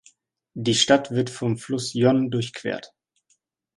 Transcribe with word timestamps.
Die 0.55 0.73
Stadt 0.73 1.11
wird 1.11 1.29
vom 1.29 1.59
Fluss 1.59 1.93
Yon 1.93 2.31
durchquert. 2.31 2.91